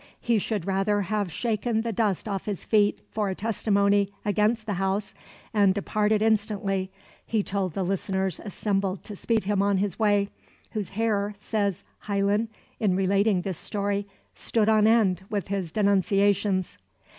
He 0.19 0.39
should 0.39 0.65
rather 0.65 1.01
have 1.01 1.31
shaken 1.31 1.81
the 1.81 1.93
dust 1.93 2.27
off 2.27 2.45
his 2.47 2.65
feet 2.65 3.01
for 3.11 3.29
a 3.29 3.35
testimony 3.35 4.09
against 4.25 4.65
the 4.65 4.73
house 4.81 5.13
and 5.53 5.75
departed 5.75 6.23
instantly, 6.23 6.89
he 7.23 7.43
told 7.43 7.73
the 7.73 7.83
listeners 7.83 8.39
assembled 8.43 9.03
to 9.03 9.15
speed 9.15 9.43
him 9.43 9.61
on 9.61 9.77
his 9.77 9.99
way 9.99 10.29
whose 10.71 10.89
hair, 10.89 11.35
says 11.37 11.83
Heylyn, 12.07 12.47
in 12.79 12.95
relating 12.95 13.43
this 13.43 13.59
story, 13.59 14.07
stood 14.33 14.67
on 14.69 14.87
end 14.87 15.23
with 15.29 15.49
his 15.49 15.71
denunciations. 15.71 16.79